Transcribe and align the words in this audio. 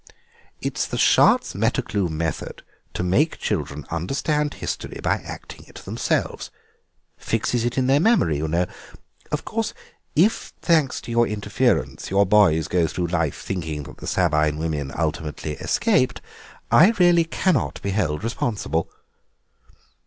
It's 0.61 0.87
the 0.87 0.97
Schartz 0.97 1.53
Metterklume 1.53 2.09
method 2.13 2.63
to 2.95 3.03
make 3.03 3.37
children 3.37 3.85
understand 3.91 4.55
history 4.55 4.99
by 4.99 5.17
acting 5.17 5.63
it 5.67 5.75
themselves; 5.75 6.49
fixes 7.17 7.63
it 7.65 7.77
in 7.77 7.85
their 7.85 7.99
memory, 7.99 8.37
you 8.37 8.47
know. 8.47 8.65
Of 9.31 9.45
course, 9.45 9.75
if, 10.15 10.53
thanks 10.59 11.01
to 11.01 11.11
your 11.11 11.27
interference, 11.27 12.09
your 12.09 12.25
boys 12.25 12.67
go 12.67 12.87
through 12.87 13.09
life 13.13 13.39
thinking 13.39 13.83
that 13.83 13.97
the 13.97 14.07
Sabine 14.07 14.57
women 14.57 14.91
ultimately 14.97 15.51
escaped, 15.51 16.19
I 16.71 16.93
really 16.97 17.25
cannot 17.25 17.79
be 17.83 17.91
held 17.91 18.23
responsible." 18.23 18.89